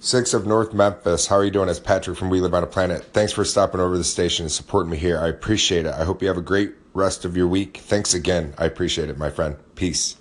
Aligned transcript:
Six 0.00 0.32
of 0.32 0.46
North 0.46 0.72
Memphis. 0.72 1.26
How 1.26 1.34
are 1.34 1.44
you 1.44 1.50
doing? 1.50 1.68
It's 1.68 1.80
Patrick 1.80 2.16
from 2.16 2.30
We 2.30 2.40
Live 2.40 2.54
on 2.54 2.62
a 2.62 2.68
Planet. 2.68 3.02
Thanks 3.12 3.32
for 3.32 3.44
stopping 3.44 3.80
over 3.80 3.98
the 3.98 4.04
station 4.04 4.44
and 4.44 4.52
supporting 4.52 4.92
me 4.92 4.96
here. 4.96 5.18
I 5.18 5.26
appreciate 5.26 5.86
it. 5.86 5.92
I 5.92 6.04
hope 6.04 6.22
you 6.22 6.28
have 6.28 6.38
a 6.38 6.42
great 6.42 6.72
rest 6.94 7.24
of 7.24 7.36
your 7.36 7.48
week. 7.48 7.78
Thanks 7.78 8.14
again. 8.14 8.54
I 8.58 8.66
appreciate 8.66 9.08
it, 9.08 9.18
my 9.18 9.28
friend. 9.28 9.56
Peace. 9.74 10.16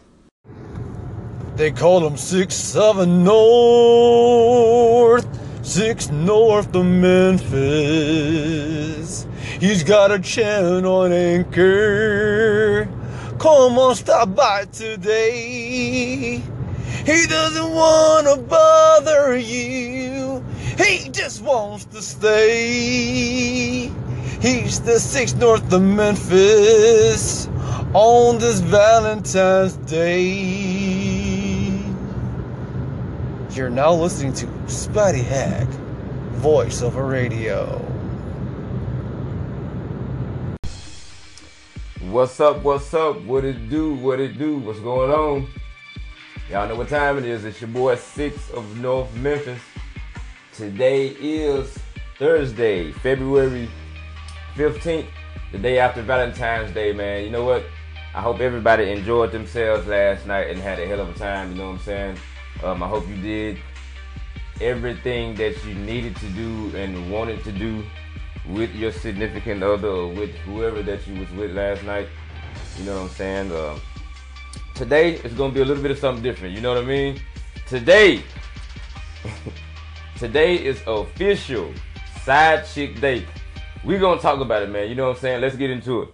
They 1.56 1.70
call 1.70 2.08
him 2.08 2.18
six 2.18 2.56
seven 2.56 3.24
north, 3.24 5.28
six 5.64 6.10
north 6.10 6.74
of 6.74 6.84
Memphis. 6.84 7.48
He's 9.60 9.84
got 9.84 10.12
a 10.12 10.18
channel 10.18 11.02
on 11.02 11.14
Anchor. 11.14 12.86
Come 13.38 13.78
on, 13.78 13.96
stop 13.96 14.34
by 14.34 14.66
today. 14.66 16.42
He 17.06 17.28
doesn't 17.28 17.72
wanna 17.72 18.38
bother 18.38 19.38
you. 19.38 20.44
He 20.78 21.10
just 21.10 21.42
wants 21.42 21.86
to 21.86 22.02
stay. 22.02 23.92
He's 24.42 24.80
the 24.82 25.00
sixth 25.00 25.38
north 25.38 25.72
of 25.74 25.82
Memphis 25.82 27.48
on 27.94 28.38
this 28.40 28.60
Valentine's 28.60 29.76
Day. 29.90 30.78
You're 33.52 33.72
now 33.72 33.94
listening 33.94 34.34
to 34.34 34.46
Spuddy 34.68 35.24
Hack, 35.24 35.68
voice 36.38 36.82
a 36.82 36.92
radio. 36.92 37.80
What's 42.12 42.40
up? 42.40 42.64
What's 42.64 42.94
up? 42.94 43.22
What 43.24 43.44
it 43.46 43.70
do? 43.70 43.96
What 43.96 44.20
it 44.20 44.38
do? 44.38 44.60
What's 44.60 44.80
going 44.80 45.12
on? 45.12 45.48
Y'all 46.50 46.66
know 46.66 46.76
what 46.76 46.88
time 46.88 47.18
it 47.18 47.26
is. 47.26 47.44
It's 47.44 47.60
your 47.60 47.70
boy 47.70 47.98
Six 47.98 48.52
of 48.52 48.80
North 48.80 49.14
Memphis. 49.16 49.60
Today 50.54 51.08
is 51.20 51.78
Thursday, 52.18 52.94
February 52.94 53.68
15th, 54.56 55.08
the 55.52 55.58
day 55.58 55.78
after 55.78 56.02
Valentine's 56.02 56.72
Day, 56.72 56.94
man. 56.94 57.26
You 57.26 57.32
know 57.32 57.44
what? 57.44 57.66
I 58.16 58.22
hope 58.22 58.40
everybody 58.40 58.90
enjoyed 58.90 59.34
themselves 59.34 59.88
last 59.88 60.26
night 60.26 60.50
and 60.50 60.58
had 60.58 60.80
a 60.80 60.88
hell 60.88 61.02
of 61.02 61.10
a 61.10 61.20
time. 61.20 61.52
You 61.52 61.58
know 61.58 61.66
what 61.66 61.80
I'm 61.80 61.80
saying? 61.80 62.18
Um, 62.64 62.82
I 62.82 62.88
hope 62.88 63.06
you 63.10 63.18
did 63.18 63.58
everything 64.62 65.36
that 65.36 65.66
you 65.66 65.74
needed 65.74 66.16
to 66.16 66.30
do 66.30 66.74
and 66.78 67.12
wanted 67.12 67.44
to 67.44 67.52
do 67.52 67.84
with 68.48 68.74
your 68.74 68.94
significant 68.94 69.64
other 69.64 69.90
or 69.90 70.14
with 70.14 70.34
whoever 70.46 70.82
that 70.84 71.06
you 71.08 71.20
was 71.20 71.30
with 71.32 71.52
last 71.52 71.84
night. 71.84 72.08
You 72.78 72.86
know 72.86 73.02
what 73.02 73.10
I'm 73.10 73.16
saying? 73.16 73.52
Uh, 73.52 73.78
today 74.78 75.16
is 75.16 75.34
gonna 75.34 75.52
be 75.52 75.62
a 75.62 75.66
little 75.66 75.82
bit 75.82 75.90
of 75.90 75.98
something 75.98 76.24
different. 76.24 76.54
You 76.54 76.62
know 76.62 76.70
what 76.70 76.84
I 76.84 76.86
mean? 76.86 77.20
Today, 77.66 78.22
today 80.18 80.56
is 80.56 80.80
official 80.86 81.74
side 82.24 82.64
chick 82.68 83.02
day. 83.02 83.26
We 83.84 83.98
gonna 83.98 84.22
talk 84.22 84.40
about 84.40 84.62
it, 84.62 84.70
man. 84.70 84.88
You 84.88 84.94
know 84.94 85.08
what 85.08 85.16
I'm 85.16 85.22
saying? 85.22 85.42
Let's 85.42 85.56
get 85.56 85.72
into 85.72 86.04
it. 86.04 86.10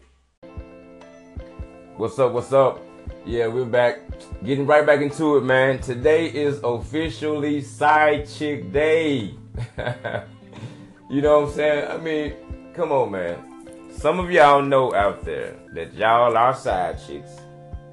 What's 1.97 2.17
up? 2.17 2.31
What's 2.31 2.53
up? 2.53 2.81
Yeah, 3.25 3.47
we're 3.47 3.65
back. 3.65 3.99
Getting 4.45 4.65
right 4.65 4.85
back 4.85 5.01
into 5.01 5.35
it, 5.35 5.43
man. 5.43 5.79
Today 5.79 6.27
is 6.27 6.61
officially 6.63 7.59
side 7.61 8.29
chick 8.29 8.71
day. 8.71 9.35
you 11.09 11.21
know 11.21 11.41
what 11.41 11.49
I'm 11.49 11.53
saying? 11.53 11.91
I 11.91 11.97
mean, 11.97 12.33
come 12.73 12.93
on, 12.93 13.11
man. 13.11 13.91
Some 13.91 14.19
of 14.19 14.31
y'all 14.31 14.61
know 14.61 14.93
out 14.93 15.25
there 15.25 15.55
that 15.73 15.93
y'all 15.93 16.35
are 16.37 16.55
side 16.55 16.97
chicks 17.05 17.42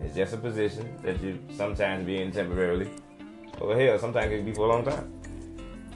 it's 0.02 0.14
just 0.14 0.34
a 0.34 0.36
position 0.36 0.96
that 1.02 1.22
you 1.22 1.38
sometimes 1.56 2.06
be 2.06 2.20
in 2.20 2.32
temporarily. 2.32 2.90
Or 3.60 3.78
hell, 3.78 3.98
sometimes 3.98 4.32
it 4.32 4.36
can 4.36 4.46
be 4.46 4.52
for 4.52 4.66
a 4.66 4.68
long 4.68 4.84
time. 4.84 5.12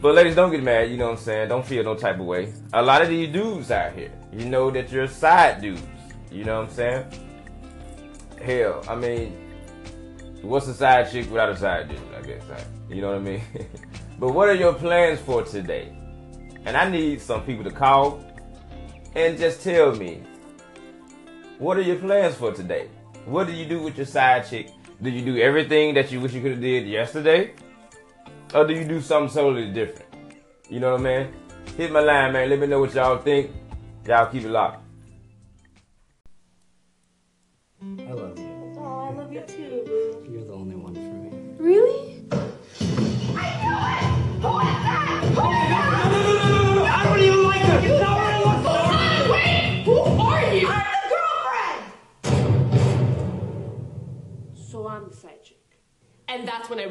But 0.01 0.15
ladies, 0.15 0.35
don't 0.35 0.51
get 0.51 0.63
mad, 0.63 0.91
you 0.91 0.99
know 0.99 1.07
what 1.07 1.19
I'm 1.19 1.25
saying? 1.25 1.49
Don't 1.49 1.65
feel 1.65 1.83
no 1.83 1.95
type 1.95 2.21
of 2.21 2.27
way. 2.27 2.53
A 2.75 2.83
lot 2.83 3.01
of 3.01 3.09
these 3.09 3.33
dudes 3.33 3.71
out 3.71 3.95
here, 3.95 4.13
you 4.33 4.45
know 4.45 4.71
that 4.71 4.93
you're 4.93 5.09
side 5.09 5.63
dudes. 5.63 5.83
You 6.31 6.45
know 6.45 6.61
what 6.61 6.69
I'm 6.69 6.75
saying? 6.75 7.05
Hell, 8.43 8.85
I 8.87 8.95
mean, 8.95 9.33
what's 10.43 10.67
a 10.67 10.75
side 10.75 11.11
chick 11.11 11.31
without 11.31 11.51
a 11.51 11.57
side 11.57 11.89
dude, 11.89 11.99
I 12.15 12.21
guess. 12.21 12.45
Right? 12.45 12.67
You 12.91 13.01
know 13.01 13.09
what 13.09 13.17
I 13.17 13.21
mean? 13.21 13.43
but 14.19 14.35
what 14.35 14.49
are 14.49 14.55
your 14.55 14.75
plans 14.75 15.21
for 15.21 15.43
today? 15.43 15.97
And 16.67 16.77
I 16.77 16.89
need 16.89 17.21
some 17.21 17.43
people 17.45 17.65
to 17.65 17.71
call 17.71 18.23
and 19.15 19.39
just 19.39 19.63
tell 19.63 19.95
me, 19.95 20.23
what 21.59 21.77
are 21.77 21.83
your 21.83 21.97
plans 21.97 22.35
for 22.35 22.53
today? 22.53 22.89
What 23.27 23.47
do 23.47 23.53
you 23.53 23.65
do 23.65 23.83
with 23.83 23.97
your 23.97 24.07
side 24.07 24.47
chick? 24.49 24.71
Do 25.01 25.09
you 25.11 25.25
do 25.25 25.41
everything 25.41 25.95
that 25.95 26.13
you 26.13 26.21
wish 26.21 26.33
you 26.33 26.43
could 26.43 26.53
have 26.53 26.61
did 26.61 26.87
yesterday? 26.87 27.55
Or 28.55 28.67
do 28.67 28.75
you 28.75 28.85
do 28.85 29.01
something 29.01 29.35
totally 29.35 29.73
different? 29.73 30.11
You 30.69 30.81
know 30.81 30.93
what 30.93 31.01
I 31.01 31.25
mean? 31.25 31.29
Hit 31.77 31.91
my 31.91 32.01
line, 32.01 32.33
man. 32.33 32.51
Let 32.51 32.59
me 32.59 32.67
know 32.67 32.81
what 32.81 32.95
y'all 32.95 33.19
think. 33.19 33.51
Y'all 34.07 34.27
keep 34.27 34.45
it 34.45 34.51
locked. 34.51 34.83
I 37.83 38.13
love 38.13 38.39
you. 38.39 38.44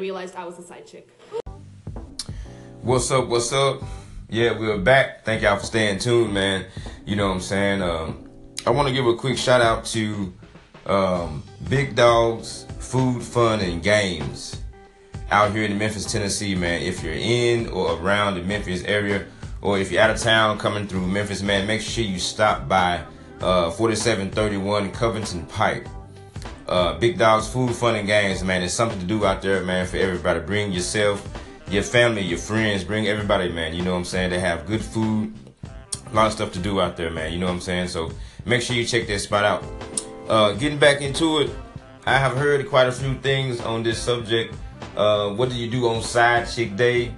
Realized 0.04 0.36
I 0.36 0.44
was 0.44 0.56
the 0.56 0.62
side 0.62 0.86
chick. 0.86 1.08
What's 2.82 3.10
up? 3.10 3.26
What's 3.28 3.54
up? 3.54 3.82
Yeah, 4.28 4.58
we're 4.58 4.76
back. 4.76 5.24
Thank 5.24 5.40
y'all 5.40 5.56
for 5.56 5.64
staying 5.64 5.98
tuned, 5.98 6.34
man. 6.34 6.66
You 7.06 7.16
know 7.16 7.28
what 7.28 7.36
I'm 7.36 7.40
saying? 7.40 7.80
Um, 7.80 8.28
I 8.66 8.70
want 8.70 8.86
to 8.88 8.92
give 8.92 9.06
a 9.06 9.16
quick 9.16 9.38
shout 9.38 9.62
out 9.62 9.86
to 9.86 10.30
um, 10.84 11.42
Big 11.70 11.96
Dogs 11.96 12.66
Food, 12.80 13.22
Fun, 13.22 13.60
and 13.60 13.82
Games 13.82 14.60
out 15.30 15.52
here 15.52 15.64
in 15.64 15.78
Memphis, 15.78 16.04
Tennessee, 16.12 16.54
man. 16.54 16.82
If 16.82 17.02
you're 17.02 17.14
in 17.14 17.68
or 17.68 17.98
around 17.98 18.34
the 18.34 18.42
Memphis 18.42 18.84
area, 18.84 19.24
or 19.62 19.78
if 19.78 19.90
you're 19.90 20.02
out 20.02 20.10
of 20.10 20.18
town 20.18 20.58
coming 20.58 20.86
through 20.86 21.06
Memphis, 21.06 21.40
man, 21.40 21.66
make 21.66 21.80
sure 21.80 22.04
you 22.04 22.18
stop 22.18 22.68
by 22.68 23.02
uh, 23.40 23.70
4731 23.70 24.92
Covington 24.92 25.46
Pike. 25.46 25.86
Uh, 26.66 26.98
Big 26.98 27.18
Dogs 27.18 27.48
Food, 27.48 27.74
Fun, 27.74 27.94
and 27.94 28.06
Games, 28.06 28.42
man. 28.42 28.60
There's 28.60 28.72
something 28.72 28.98
to 28.98 29.06
do 29.06 29.24
out 29.24 29.42
there, 29.42 29.62
man, 29.62 29.86
for 29.86 29.98
everybody. 29.98 30.40
Bring 30.40 30.72
yourself, 30.72 31.26
your 31.68 31.82
family, 31.82 32.22
your 32.22 32.38
friends, 32.38 32.84
bring 32.84 33.06
everybody, 33.06 33.50
man. 33.50 33.74
You 33.74 33.82
know 33.82 33.92
what 33.92 33.98
I'm 33.98 34.04
saying? 34.04 34.30
They 34.30 34.40
have 34.40 34.66
good 34.66 34.82
food, 34.82 35.34
a 36.10 36.14
lot 36.14 36.26
of 36.26 36.32
stuff 36.32 36.52
to 36.52 36.58
do 36.58 36.80
out 36.80 36.96
there, 36.96 37.10
man. 37.10 37.32
You 37.32 37.38
know 37.38 37.46
what 37.46 37.52
I'm 37.52 37.60
saying? 37.60 37.88
So 37.88 38.10
make 38.46 38.62
sure 38.62 38.76
you 38.76 38.84
check 38.84 39.06
that 39.08 39.18
spot 39.18 39.44
out. 39.44 39.64
Uh, 40.28 40.52
getting 40.52 40.78
back 40.78 41.02
into 41.02 41.40
it, 41.40 41.50
I 42.06 42.18
have 42.18 42.36
heard 42.36 42.66
quite 42.68 42.86
a 42.86 42.92
few 42.92 43.14
things 43.14 43.60
on 43.60 43.82
this 43.82 43.98
subject. 43.98 44.54
Uh, 44.96 45.30
what 45.30 45.50
do 45.50 45.56
you 45.56 45.70
do 45.70 45.88
on 45.88 46.02
Side 46.02 46.48
Chick 46.48 46.76
Day? 46.76 47.14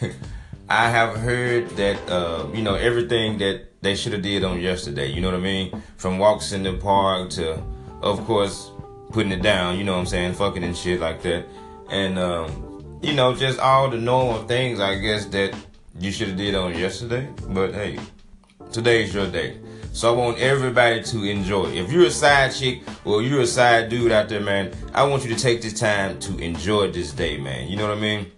I 0.68 0.90
have 0.90 1.16
heard 1.16 1.70
that 1.70 1.98
uh, 2.10 2.46
you 2.52 2.62
know 2.62 2.74
everything 2.74 3.38
that 3.38 3.80
they 3.80 3.94
should 3.94 4.12
have 4.12 4.22
did 4.22 4.44
on 4.44 4.60
yesterday. 4.60 5.06
You 5.10 5.20
know 5.20 5.30
what 5.30 5.38
I 5.38 5.42
mean? 5.42 5.82
From 5.96 6.18
walks 6.18 6.52
in 6.52 6.62
the 6.62 6.74
park 6.74 7.30
to, 7.30 7.62
of 8.02 8.24
course, 8.26 8.70
putting 9.10 9.32
it 9.32 9.42
down. 9.42 9.78
You 9.78 9.84
know 9.84 9.92
what 9.92 10.00
I'm 10.00 10.06
saying? 10.06 10.34
Fucking 10.34 10.64
and 10.64 10.76
shit 10.76 11.00
like 11.00 11.22
that, 11.22 11.46
and 11.90 12.18
um, 12.18 13.00
you 13.02 13.14
know 13.14 13.34
just 13.34 13.58
all 13.58 13.88
the 13.88 13.98
normal 13.98 14.44
things 14.44 14.80
I 14.80 14.98
guess 14.98 15.26
that 15.26 15.54
you 15.98 16.12
should 16.12 16.28
have 16.28 16.36
did 16.36 16.54
on 16.54 16.76
yesterday. 16.78 17.28
But 17.48 17.74
hey, 17.74 17.98
today's 18.72 19.14
your 19.14 19.26
day. 19.26 19.58
So 19.92 20.12
I 20.12 20.16
want 20.16 20.38
everybody 20.38 21.02
to 21.02 21.24
enjoy. 21.24 21.70
If 21.72 21.90
you're 21.90 22.06
a 22.06 22.10
side 22.10 22.52
chick 22.52 22.82
or 23.04 23.22
you're 23.22 23.40
a 23.40 23.46
side 23.46 23.88
dude 23.88 24.12
out 24.12 24.28
there, 24.28 24.40
man, 24.40 24.72
I 24.94 25.02
want 25.02 25.24
you 25.24 25.34
to 25.34 25.40
take 25.40 25.60
this 25.60 25.72
time 25.72 26.20
to 26.20 26.38
enjoy 26.38 26.92
this 26.92 27.12
day, 27.12 27.36
man. 27.38 27.68
You 27.68 27.76
know 27.76 27.88
what 27.88 27.98
I 27.98 28.00
mean? 28.00 28.30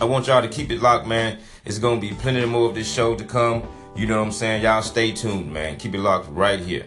I 0.00 0.04
want 0.04 0.26
y'all 0.26 0.42
to 0.42 0.48
keep 0.48 0.70
it 0.70 0.80
locked, 0.80 1.06
man. 1.06 1.38
It's 1.64 1.78
gonna 1.78 2.00
be 2.00 2.10
plenty 2.10 2.44
more 2.46 2.68
of 2.68 2.74
this 2.74 2.92
show 2.92 3.16
to 3.16 3.24
come. 3.24 3.66
You 3.96 4.06
know 4.06 4.18
what 4.18 4.26
I'm 4.26 4.32
saying? 4.32 4.62
Y'all 4.62 4.82
stay 4.82 5.12
tuned, 5.12 5.52
man. 5.52 5.76
Keep 5.76 5.94
it 5.94 6.00
locked 6.00 6.28
right 6.30 6.60
here. 6.60 6.86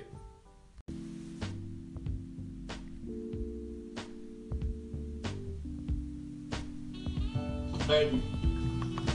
Baby, 7.97 8.21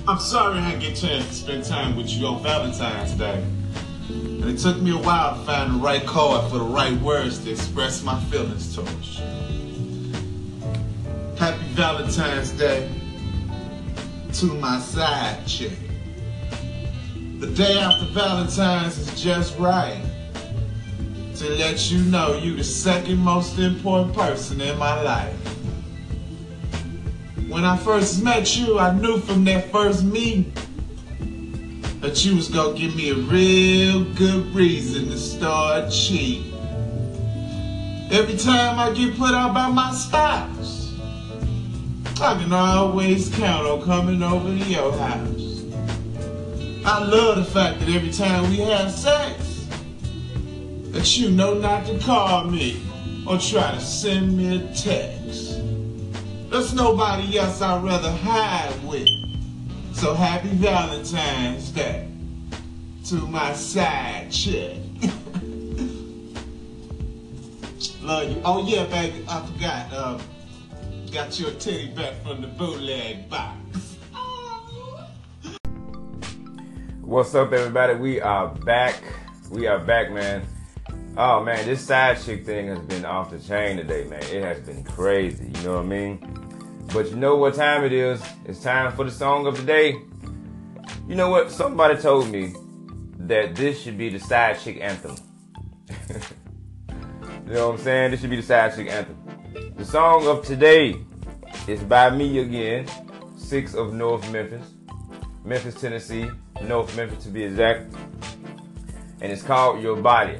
I'm 0.08 0.18
sorry 0.18 0.58
I 0.58 0.70
didn't 0.70 0.80
get 0.80 0.98
a 0.98 1.06
chance 1.06 1.28
to 1.28 1.34
spend 1.34 1.64
time 1.64 1.94
with 1.94 2.10
you 2.10 2.26
on 2.26 2.42
Valentine's 2.42 3.12
Day. 3.12 3.40
And 4.08 4.44
it 4.44 4.58
took 4.58 4.82
me 4.82 4.90
a 4.90 4.98
while 4.98 5.38
to 5.38 5.44
find 5.44 5.74
the 5.74 5.78
right 5.78 6.04
chord 6.04 6.50
for 6.50 6.58
the 6.58 6.64
right 6.64 7.00
words 7.00 7.38
to 7.44 7.52
express 7.52 8.02
my 8.02 8.18
feelings 8.24 8.74
towards 8.74 9.20
you. 9.20 9.24
Happy 11.38 11.62
Valentine's 11.74 12.50
Day 12.50 12.90
to 14.32 14.46
my 14.46 14.80
side 14.80 15.46
chick. 15.46 15.78
The 17.38 17.52
day 17.54 17.78
after 17.78 18.06
Valentine's 18.06 18.98
is 18.98 19.22
just 19.22 19.56
right 19.60 20.02
to 21.36 21.48
let 21.50 21.88
you 21.88 22.00
know 22.00 22.36
you're 22.36 22.56
the 22.56 22.64
second 22.64 23.18
most 23.18 23.60
important 23.60 24.12
person 24.12 24.60
in 24.60 24.76
my 24.76 25.00
life. 25.02 25.51
When 27.52 27.66
I 27.66 27.76
first 27.76 28.24
met 28.24 28.56
you, 28.56 28.78
I 28.78 28.94
knew 28.94 29.20
from 29.20 29.44
that 29.44 29.70
first 29.70 30.04
meeting 30.04 30.50
that 32.00 32.24
you 32.24 32.34
was 32.34 32.48
gonna 32.48 32.78
give 32.78 32.96
me 32.96 33.10
a 33.10 33.14
real 33.14 34.04
good 34.14 34.54
reason 34.54 35.10
to 35.10 35.18
start 35.18 35.92
cheating. 35.92 36.50
Every 38.10 38.38
time 38.38 38.78
I 38.78 38.90
get 38.94 39.18
put 39.18 39.34
out 39.34 39.52
by 39.52 39.68
my 39.68 39.92
spouse, 39.92 40.98
I 42.22 42.38
can 42.40 42.54
always 42.54 43.28
count 43.36 43.66
on 43.66 43.82
coming 43.82 44.22
over 44.22 44.48
to 44.48 44.64
your 44.64 44.90
house. 44.96 45.62
I 46.86 47.04
love 47.04 47.36
the 47.36 47.44
fact 47.44 47.80
that 47.80 47.88
every 47.90 48.12
time 48.12 48.48
we 48.48 48.60
have 48.60 48.90
sex, 48.90 49.66
that 50.92 51.18
you 51.18 51.30
know 51.30 51.52
not 51.52 51.84
to 51.84 51.98
call 51.98 52.44
me 52.44 52.82
or 53.26 53.36
try 53.36 53.72
to 53.72 53.80
send 53.80 54.38
me 54.38 54.56
a 54.56 54.74
text. 54.74 55.58
There's 56.52 56.74
nobody 56.74 57.38
else 57.38 57.62
I'd 57.62 57.82
rather 57.82 58.12
hide 58.12 58.84
with. 58.84 59.08
So 59.94 60.12
happy 60.12 60.50
Valentine's 60.50 61.70
Day 61.70 62.06
to 63.06 63.14
my 63.14 63.54
side 63.54 64.30
chick. 64.30 64.76
Love 68.02 68.30
you. 68.30 68.42
Oh 68.44 68.62
yeah, 68.68 68.84
baby, 68.84 69.24
I 69.26 69.46
forgot. 69.46 69.90
Uh, 69.94 70.20
got 71.10 71.40
your 71.40 71.52
teddy 71.52 71.88
back 71.94 72.22
from 72.22 72.42
the 72.42 72.48
bootleg 72.48 73.30
box. 73.30 73.96
What's 77.00 77.34
up, 77.34 77.50
everybody? 77.54 77.94
We 77.94 78.20
are 78.20 78.48
back. 78.48 79.02
We 79.50 79.66
are 79.68 79.78
back, 79.78 80.12
man. 80.12 80.44
Oh 81.16 81.42
man, 81.42 81.66
this 81.66 81.80
side 81.80 82.20
chick 82.22 82.44
thing 82.44 82.68
has 82.68 82.80
been 82.80 83.06
off 83.06 83.30
the 83.30 83.38
chain 83.38 83.78
today, 83.78 84.04
man. 84.04 84.22
It 84.24 84.42
has 84.42 84.60
been 84.60 84.84
crazy. 84.84 85.46
You 85.46 85.62
know 85.64 85.76
what 85.76 85.84
I 85.84 85.88
mean? 85.88 86.31
But 86.92 87.08
you 87.08 87.16
know 87.16 87.36
what 87.36 87.54
time 87.54 87.84
it 87.84 87.92
is? 87.92 88.22
It's 88.44 88.62
time 88.62 88.94
for 88.94 89.04
the 89.04 89.10
song 89.10 89.46
of 89.46 89.56
the 89.56 89.62
day. 89.62 89.92
You 91.08 91.14
know 91.14 91.30
what? 91.30 91.50
Somebody 91.50 91.96
told 91.96 92.28
me 92.28 92.52
that 93.18 93.54
this 93.56 93.80
should 93.80 93.96
be 93.96 94.10
the 94.10 94.18
side 94.18 94.60
chick 94.60 94.78
anthem. 94.78 95.16
you 97.48 97.52
know 97.54 97.68
what 97.68 97.78
I'm 97.78 97.84
saying? 97.84 98.10
This 98.10 98.20
should 98.20 98.28
be 98.28 98.36
the 98.36 98.42
side 98.42 98.74
chick 98.76 98.90
anthem. 98.90 99.16
The 99.76 99.86
song 99.86 100.26
of 100.26 100.44
today 100.44 100.98
is 101.66 101.82
by 101.82 102.10
me 102.10 102.40
again, 102.40 102.86
six 103.36 103.74
of 103.74 103.94
North 103.94 104.30
Memphis, 104.30 104.74
Memphis, 105.44 105.80
Tennessee, 105.80 106.28
North 106.62 106.94
Memphis 106.94 107.24
to 107.24 107.30
be 107.30 107.44
exact. 107.44 107.90
And 109.22 109.32
it's 109.32 109.42
called 109.42 109.80
Your 109.80 109.96
Body. 109.96 110.38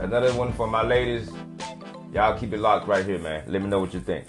Another 0.00 0.32
one 0.34 0.52
for 0.52 0.66
my 0.66 0.82
ladies. 0.82 1.30
Y'all 2.12 2.36
keep 2.36 2.52
it 2.52 2.58
locked 2.58 2.88
right 2.88 3.06
here, 3.06 3.18
man. 3.18 3.44
Let 3.46 3.62
me 3.62 3.68
know 3.68 3.78
what 3.78 3.94
you 3.94 4.00
think. 4.00 4.26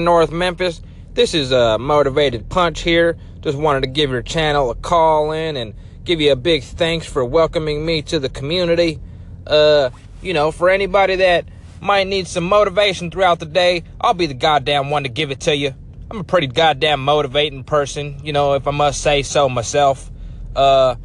North 0.00 0.32
Memphis. 0.32 0.80
This 1.14 1.34
is 1.34 1.52
a 1.52 1.78
Motivated 1.78 2.48
Punch 2.48 2.80
here. 2.80 3.16
Just 3.40 3.58
wanted 3.58 3.82
to 3.82 3.88
give 3.88 4.10
your 4.10 4.22
channel 4.22 4.70
a 4.70 4.74
call 4.74 5.32
in 5.32 5.56
and 5.56 5.74
give 6.04 6.20
you 6.20 6.32
a 6.32 6.36
big 6.36 6.62
thanks 6.62 7.06
for 7.06 7.24
welcoming 7.24 7.84
me 7.84 8.02
to 8.02 8.18
the 8.18 8.28
community. 8.28 9.00
Uh, 9.46 9.90
you 10.22 10.34
know, 10.34 10.50
for 10.50 10.70
anybody 10.70 11.16
that 11.16 11.46
might 11.80 12.06
need 12.06 12.26
some 12.26 12.44
motivation 12.44 13.10
throughout 13.10 13.38
the 13.38 13.46
day, 13.46 13.84
I'll 14.00 14.14
be 14.14 14.26
the 14.26 14.34
goddamn 14.34 14.90
one 14.90 15.04
to 15.04 15.08
give 15.08 15.30
it 15.30 15.40
to 15.40 15.54
you. 15.54 15.74
I'm 16.10 16.20
a 16.20 16.24
pretty 16.24 16.48
goddamn 16.48 17.04
motivating 17.04 17.64
person, 17.64 18.20
you 18.24 18.32
know, 18.32 18.54
if 18.54 18.66
I 18.66 18.72
must 18.72 19.00
say 19.00 19.22
so 19.22 19.48
myself. 19.48 20.10
Uh, 20.54 20.96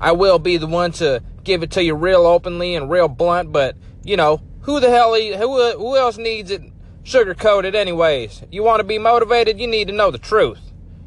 I 0.00 0.12
will 0.12 0.38
be 0.38 0.56
the 0.56 0.66
one 0.66 0.92
to 0.92 1.22
give 1.42 1.62
it 1.62 1.72
to 1.72 1.82
you 1.82 1.94
real 1.94 2.26
openly 2.26 2.74
and 2.74 2.90
real 2.90 3.08
blunt, 3.08 3.52
but 3.52 3.76
you 4.02 4.16
know, 4.16 4.40
who 4.62 4.80
the 4.80 4.90
hell 4.90 5.14
who 5.14 5.78
who 5.78 5.96
else 5.96 6.16
needs 6.16 6.50
it 6.50 6.62
sugar 7.04 7.34
coated 7.34 7.74
anyways? 7.74 8.42
You 8.50 8.64
want 8.64 8.80
to 8.80 8.84
be 8.84 8.98
motivated, 8.98 9.60
you 9.60 9.68
need 9.68 9.86
to 9.88 9.94
know 9.94 10.10
the 10.10 10.18
truth. 10.18 10.60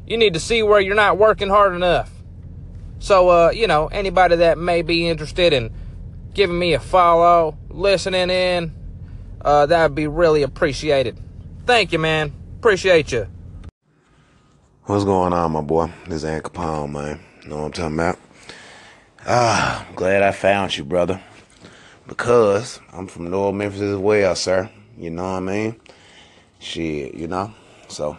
You 0.06 0.16
need 0.16 0.32
to 0.34 0.40
see 0.40 0.62
where 0.62 0.80
you're 0.80 0.94
not 0.94 1.18
working 1.18 1.50
hard 1.50 1.74
enough. 1.74 2.10
So 2.98 3.28
uh, 3.28 3.50
you 3.50 3.66
know, 3.66 3.88
anybody 3.88 4.36
that 4.36 4.56
may 4.56 4.80
be 4.82 5.06
interested 5.06 5.52
in 5.52 5.70
giving 6.32 6.58
me 6.58 6.72
a 6.72 6.80
follow, 6.80 7.58
listening 7.68 8.30
in, 8.30 8.72
uh, 9.42 9.66
that 9.66 9.82
would 9.82 9.94
be 9.94 10.06
really 10.06 10.42
appreciated. 10.42 11.18
Thank 11.66 11.92
you, 11.92 11.98
man. 11.98 12.32
Appreciate 12.58 13.12
you. 13.12 13.26
What's 14.84 15.04
going 15.04 15.32
on, 15.32 15.52
my 15.52 15.60
boy? 15.60 15.92
This 16.06 16.16
is 16.16 16.24
Ann 16.24 16.40
Capone, 16.40 16.90
man. 16.92 17.20
Know 17.46 17.56
what 17.58 17.64
I'm 17.66 17.72
talking 17.72 17.94
about? 17.94 18.18
Ah, 19.26 19.86
I'm 19.86 19.94
glad 19.94 20.22
I 20.22 20.32
found 20.32 20.76
you, 20.76 20.84
brother. 20.84 21.20
Because 22.06 22.80
I'm 22.92 23.06
from 23.06 23.30
North 23.30 23.54
Memphis 23.54 23.82
as 23.82 23.96
well, 23.98 24.34
sir. 24.34 24.70
You 24.96 25.10
know 25.10 25.24
what 25.24 25.36
I 25.36 25.40
mean? 25.40 25.80
Shit, 26.58 27.14
you 27.14 27.28
know? 27.28 27.54
So, 27.88 28.18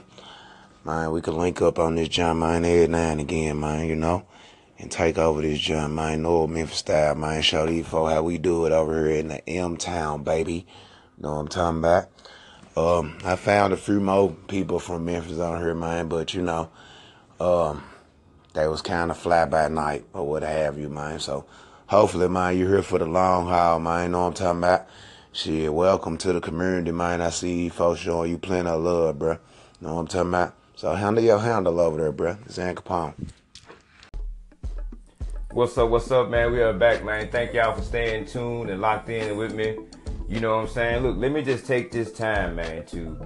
man, 0.86 1.12
we 1.12 1.22
could 1.22 1.34
link 1.34 1.62
up 1.62 1.78
on 1.80 1.96
this 1.96 2.08
John, 2.08 2.40
now 2.40 2.52
and 2.52 3.22
again, 3.22 3.60
man, 3.60 3.88
you 3.88 3.96
know? 3.96 4.26
And 4.78 4.90
take 4.90 5.18
over 5.18 5.42
this 5.42 5.60
John, 5.60 5.96
man, 5.96 6.26
old 6.26 6.52
Memphis 6.52 6.78
style, 6.78 7.16
man. 7.16 7.42
Show 7.42 7.66
these 7.66 7.86
folks 7.86 8.14
how 8.14 8.24
we 8.24 8.38
do 8.38 8.66
it 8.66 8.72
over 8.72 9.08
here 9.08 9.20
in 9.20 9.28
the 9.28 9.48
M-Town, 9.50 10.24
baby. 10.24 10.66
Know 11.18 11.34
what 11.34 11.40
I'm 11.40 11.48
talking 11.50 11.80
about? 11.80 12.10
Um, 12.78 13.18
I 13.26 13.36
found 13.36 13.74
a 13.74 13.78
few 13.78 14.00
more 14.00 14.32
people 14.48 14.80
from 14.80 15.04
Memphis 15.04 15.40
on 15.40 15.60
here, 15.60 15.76
man, 15.76 16.08
but 16.08 16.34
you 16.34 16.42
know, 16.42 16.70
um, 17.42 17.84
they 18.54 18.68
was 18.68 18.82
kind 18.82 19.12
of 19.12 19.18
fly 19.18 19.44
by 19.46 19.68
night 19.68 20.06
or 20.14 20.26
what 20.26 20.44
have 20.44 20.78
you, 20.78 20.88
man. 20.88 21.20
So 21.20 21.46
hopefully, 21.88 22.30
man, 22.30 22.58
you're 22.58 22.70
here 22.70 22.84
for 22.84 23.00
the 23.00 23.06
long 23.06 23.48
haul, 23.48 23.80
man. 23.80 24.12
Know 24.12 24.22
what 24.22 24.28
I'm 24.28 24.34
talking 24.34 24.60
about? 24.60 24.88
Shit, 25.32 25.72
welcome 25.72 26.18
to 26.18 26.34
the 26.34 26.42
community, 26.42 26.92
man. 26.92 27.22
I 27.22 27.30
see 27.30 27.66
you 27.66 27.70
folks 27.70 28.00
showing 28.00 28.32
you 28.32 28.40
plenty 28.40 28.68
of 28.68 28.82
love, 28.82 29.18
bruh. 29.18 29.38
Know 29.80 29.94
what 29.94 30.00
I'm 30.02 30.08
talking 30.08 30.30
about? 30.30 30.56
So 30.76 30.92
handle 30.96 31.24
your 31.24 31.38
handle 31.38 31.80
over 31.80 31.98
there, 31.98 32.12
bruh. 32.12 32.44
It's 32.48 32.58
Ann 32.58 32.74
Capone. 32.74 33.14
What's 35.52 35.78
up, 35.78 35.92
what's 35.92 36.10
up, 36.10 36.30
man? 36.30 36.52
We 36.52 36.64
are 36.64 36.74
back, 36.74 37.06
man. 37.06 37.30
Thank 37.30 37.54
y'all 37.54 37.76
for 37.76 37.84
staying 37.84 38.26
tuned 38.26 38.72
and 38.72 38.82
locked 38.82 39.10
in 39.10 39.38
with 39.38 39.54
me. 39.54 39.78
You 40.28 40.40
know 40.40 40.56
what 40.56 40.64
I'm 40.64 40.68
saying? 40.68 41.04
Look, 41.04 41.18
let 41.18 41.32
me 41.32 41.44
just 41.44 41.68
take 41.68 41.92
this 41.92 42.12
time, 42.12 42.56
man, 42.56 42.88
to 42.88 43.20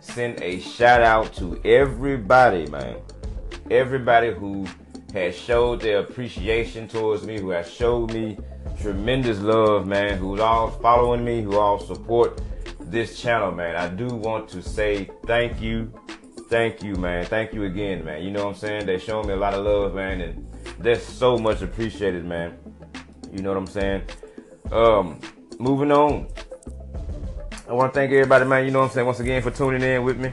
send 0.00 0.40
a 0.42 0.60
shout 0.60 1.02
out 1.02 1.34
to 1.34 1.60
everybody, 1.62 2.68
man. 2.68 2.96
Everybody 3.70 4.32
who 4.32 4.66
has 5.12 5.36
showed 5.36 5.82
their 5.82 5.98
appreciation 5.98 6.88
towards 6.88 7.22
me, 7.22 7.38
who 7.38 7.50
has 7.50 7.70
showed 7.70 8.14
me 8.14 8.38
tremendous 8.80 9.40
love, 9.40 9.86
man, 9.86 10.18
who's 10.18 10.40
all 10.40 10.70
following 10.70 11.24
me, 11.24 11.42
who 11.42 11.56
all 11.56 11.78
support 11.78 12.40
this 12.80 13.20
channel, 13.20 13.52
man. 13.52 13.76
I 13.76 13.88
do 13.88 14.08
want 14.08 14.48
to 14.50 14.62
say 14.62 15.10
thank 15.26 15.60
you 15.60 15.92
Thank 16.50 16.82
you, 16.82 16.96
man. 16.96 17.24
Thank 17.26 17.52
you 17.54 17.62
again, 17.62 18.04
man. 18.04 18.24
You 18.24 18.32
know 18.32 18.46
what 18.46 18.54
I'm 18.54 18.58
saying? 18.58 18.86
They 18.86 18.98
showing 18.98 19.28
me 19.28 19.34
a 19.34 19.36
lot 19.36 19.54
of 19.54 19.64
love, 19.64 19.94
man, 19.94 20.20
and 20.20 20.48
that's 20.80 21.04
so 21.04 21.38
much 21.38 21.62
appreciated, 21.62 22.24
man. 22.24 22.58
You 23.32 23.40
know 23.40 23.50
what 23.50 23.58
I'm 23.58 23.68
saying? 23.68 24.02
Um, 24.72 25.20
moving 25.60 25.92
on. 25.92 26.26
I 27.68 27.72
want 27.72 27.94
to 27.94 28.00
thank 28.00 28.10
everybody, 28.10 28.46
man. 28.46 28.64
You 28.64 28.72
know 28.72 28.80
what 28.80 28.86
I'm 28.86 28.90
saying? 28.90 29.06
Once 29.06 29.20
again 29.20 29.40
for 29.42 29.52
tuning 29.52 29.80
in 29.80 30.02
with 30.02 30.18
me. 30.18 30.32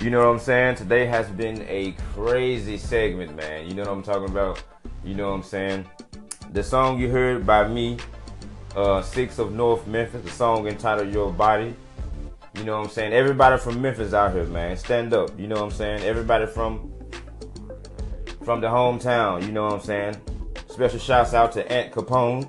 You 0.00 0.10
know 0.10 0.26
what 0.26 0.32
I'm 0.32 0.40
saying? 0.40 0.74
Today 0.74 1.06
has 1.06 1.28
been 1.28 1.64
a 1.68 1.92
crazy 2.14 2.76
segment, 2.76 3.36
man. 3.36 3.68
You 3.68 3.74
know 3.74 3.82
what 3.82 3.92
I'm 3.92 4.02
talking 4.02 4.30
about? 4.30 4.60
You 5.04 5.14
know 5.14 5.28
what 5.28 5.36
I'm 5.36 5.42
saying? 5.44 5.86
The 6.54 6.62
song 6.62 7.00
you 7.00 7.08
heard 7.08 7.44
by 7.44 7.66
me, 7.66 7.96
uh, 8.76 9.02
Six 9.02 9.40
of 9.40 9.52
North 9.52 9.88
Memphis, 9.88 10.22
the 10.22 10.30
song 10.30 10.68
entitled 10.68 11.12
Your 11.12 11.32
Body. 11.32 11.74
You 12.54 12.62
know 12.62 12.78
what 12.78 12.86
I'm 12.86 12.92
saying? 12.92 13.12
Everybody 13.12 13.58
from 13.58 13.82
Memphis 13.82 14.14
out 14.14 14.34
here, 14.34 14.44
man. 14.44 14.76
Stand 14.76 15.12
up. 15.14 15.36
You 15.36 15.48
know 15.48 15.56
what 15.56 15.64
I'm 15.64 15.70
saying? 15.72 16.04
Everybody 16.04 16.46
from 16.46 16.92
from 18.44 18.60
the 18.60 18.68
hometown, 18.68 19.44
you 19.44 19.50
know 19.50 19.64
what 19.64 19.72
I'm 19.72 19.80
saying? 19.80 20.16
Special 20.68 21.00
shouts 21.00 21.34
out 21.34 21.50
to 21.52 21.72
Aunt 21.72 21.92
Capone 21.92 22.48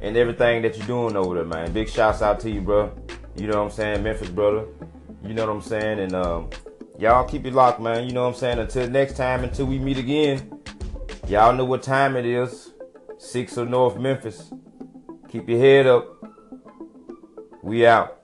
and 0.00 0.16
everything 0.16 0.62
that 0.62 0.78
you're 0.78 0.86
doing 0.86 1.14
over 1.14 1.34
there, 1.34 1.44
man. 1.44 1.70
Big 1.74 1.90
shouts 1.90 2.22
out 2.22 2.40
to 2.40 2.50
you, 2.50 2.62
bro. 2.62 2.90
You 3.36 3.48
know 3.48 3.58
what 3.58 3.64
I'm 3.64 3.76
saying? 3.76 4.02
Memphis 4.02 4.30
brother. 4.30 4.64
You 5.22 5.34
know 5.34 5.46
what 5.46 5.52
I'm 5.56 5.60
saying? 5.60 5.98
And 5.98 6.14
um, 6.14 6.48
y'all 6.98 7.28
keep 7.28 7.44
it 7.44 7.52
locked, 7.52 7.82
man. 7.82 8.06
You 8.06 8.14
know 8.14 8.22
what 8.22 8.28
I'm 8.28 8.40
saying? 8.40 8.60
Until 8.60 8.88
next 8.88 9.18
time, 9.18 9.44
until 9.44 9.66
we 9.66 9.78
meet 9.78 9.98
again. 9.98 10.58
Y'all 11.28 11.54
know 11.54 11.66
what 11.66 11.82
time 11.82 12.16
it 12.16 12.24
is. 12.24 12.72
Six 13.18 13.56
of 13.56 13.70
North 13.70 13.96
Memphis. 13.96 14.52
Keep 15.28 15.48
your 15.48 15.58
head 15.58 15.86
up. 15.86 16.06
We 17.62 17.86
out. 17.86 18.18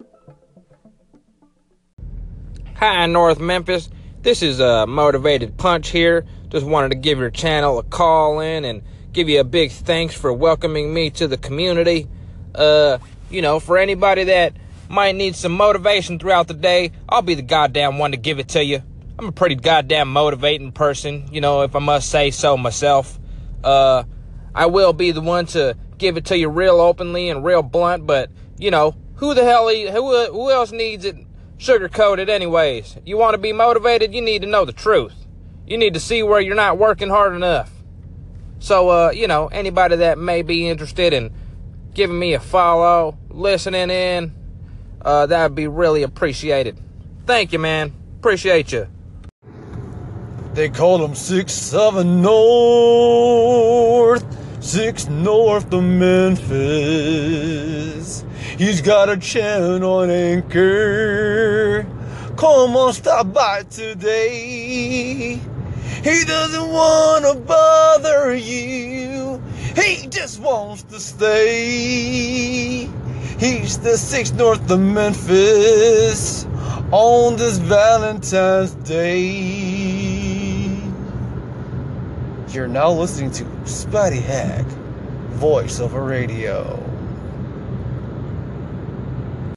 Hi, 2.77 3.07
North 3.07 3.41
Memphis. 3.41 3.89
This 4.21 4.43
is 4.43 4.61
a 4.61 4.87
motivated 4.87 5.57
punch 5.57 5.89
here. 5.89 6.27
Just 6.51 6.67
wanted 6.67 6.91
to 6.91 6.97
give 6.97 7.19
your 7.19 7.31
channel 7.31 7.79
a 7.79 7.83
call 7.83 8.41
in 8.41 8.65
and 8.65 8.83
give 9.13 9.29
you 9.29 9.41
a 9.41 9.45
big 9.45 9.71
thanks 9.71 10.15
for 10.15 10.33
welcoming 10.33 10.93
me 10.93 11.11
to 11.11 11.27
the 11.27 11.39
community. 11.39 12.07
Uh, 12.55 12.99
you 13.31 13.41
know, 13.41 13.61
for 13.61 13.79
anybody 13.79 14.25
that 14.25 14.53
might 14.89 15.15
need 15.15 15.35
some 15.35 15.53
motivation 15.53 16.19
throughout 16.19 16.49
the 16.49 16.55
day, 16.55 16.93
I'll 17.09 17.23
be 17.23 17.35
the 17.35 17.43
goddamn 17.43 17.99
one 17.99 18.11
to 18.11 18.19
give 18.19 18.39
it 18.39 18.49
to 18.51 18.63
you. 18.63 18.83
I'm 19.19 19.29
a 19.29 19.33
pretty 19.33 19.55
goddamn 19.55 20.13
motivating 20.13 20.73
person, 20.73 21.29
you 21.33 21.41
know, 21.41 21.63
if 21.63 21.75
I 21.75 21.79
must 21.79 22.11
say 22.11 22.31
so 22.31 22.57
myself. 22.57 23.19
Uh, 23.65 24.05
I 24.55 24.67
will 24.67 24.93
be 24.93 25.11
the 25.11 25.21
one 25.21 25.47
to 25.47 25.77
give 25.99 26.17
it 26.17 26.25
to 26.27 26.37
you 26.37 26.49
real 26.49 26.81
openly 26.81 27.29
and 27.29 27.45
real 27.45 27.63
blunt, 27.63 28.07
but 28.07 28.31
you 28.59 28.71
know, 28.71 28.95
who 29.17 29.35
the 29.35 29.45
hell 29.45 29.69
who 29.69 30.33
who 30.33 30.51
else 30.51 30.73
needs 30.73 31.05
it 31.05 31.17
sugar 31.59 31.89
coated 31.89 32.29
anyways? 32.29 32.99
You 33.05 33.17
want 33.17 33.35
to 33.35 33.39
be 33.39 33.53
motivated, 33.53 34.15
you 34.15 34.21
need 34.21 34.43
to 34.43 34.49
know 34.49 34.65
the 34.65 34.73
truth. 34.73 35.15
You 35.67 35.79
need 35.79 35.95
to 35.95 36.01
see 36.01 36.23
where 36.23 36.41
you're 36.41 36.55
not 36.55 36.79
working 36.79 37.09
hard 37.09 37.35
enough. 37.35 37.71
So 38.59 38.89
uh, 38.89 39.13
you 39.15 39.27
know, 39.27 39.49
anybody 39.49 39.97
that 39.97 40.19
may 40.19 40.43
be 40.43 40.69
interested 40.69 41.13
in 41.13 41.33
giving 41.95 42.19
me 42.19 42.35
a 42.35 42.41
follow, 42.41 43.19
listening 43.29 43.91
in, 43.91 44.35
uh, 45.03 45.27
that 45.27 45.51
would 45.51 45.55
be 45.55 45.69
really 45.69 46.03
appreciated. 46.03 46.79
Thank 47.27 47.53
you, 47.53 47.59
man. 47.59 47.93
Appreciate 48.19 48.73
you. 48.73 48.89
They 50.55 50.69
call 50.69 51.03
him 51.03 51.15
six 51.15 51.53
seven 51.53 52.21
north, 52.21 54.25
six 54.63 55.09
north 55.09 55.73
of 55.73 55.83
Memphis. 55.83 56.43
He's 58.57 58.81
got 58.81 59.09
a 59.09 59.17
channel 59.17 59.99
on 59.99 60.09
Anchor. 60.11 61.85
Come 62.37 62.77
on, 62.77 62.93
stop 62.93 63.33
by 63.33 63.65
today. 63.65 65.41
He 66.05 66.25
doesn't 66.25 66.69
wanna 66.69 67.35
bother 67.35 68.35
you. 68.35 69.43
He 69.75 70.07
just 70.07 70.41
wants 70.41 70.85
to 70.85 71.01
stay. 71.01 72.89
He's 73.39 73.79
the 73.79 73.99
six 73.99 74.31
north 74.33 74.71
of 74.71 74.79
Memphis 74.81 76.47
on 76.93 77.37
this 77.37 77.59
Valentine's 77.59 78.75
Day. 78.87 79.72
You're 82.53 82.69
now 82.69 82.91
listening 82.91 83.31
to 83.31 83.67
Spotty 83.67 84.21
Hack, 84.21 84.67
voice 85.37 85.81
of 85.81 85.95
a 85.95 86.01
radio. 86.03 86.92